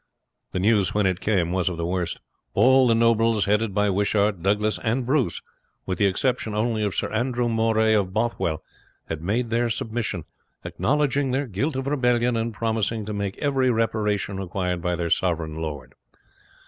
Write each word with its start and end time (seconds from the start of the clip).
The 0.51 0.57
news 0.57 0.95
when 0.95 1.05
it 1.05 1.21
came 1.21 1.51
was 1.51 1.69
of 1.69 1.77
the 1.77 1.85
worst. 1.85 2.21
All 2.55 2.87
the 2.87 2.95
nobles, 2.95 3.45
headed 3.45 3.71
by 3.75 3.91
Wishart, 3.91 4.41
Douglas, 4.41 4.79
and 4.79 5.05
Bruce, 5.05 5.43
with 5.85 5.99
the 5.99 6.07
exception 6.07 6.55
only 6.55 6.81
of 6.83 6.95
Sir 6.95 7.11
Andrew 7.13 7.47
Moray 7.47 7.93
of 7.93 8.11
Bothwell, 8.11 8.63
had 9.09 9.21
made 9.21 9.51
their 9.51 9.69
submission, 9.69 10.23
acknowledging 10.63 11.29
their 11.29 11.45
guilt 11.45 11.75
of 11.75 11.85
rebellion, 11.85 12.35
and 12.35 12.51
promising 12.51 13.05
to 13.05 13.13
make 13.13 13.37
every 13.37 13.69
reparation 13.69 14.37
required 14.37 14.81
by 14.81 14.95
their 14.95 15.11
sovereign 15.11 15.53
lord. 15.53 15.93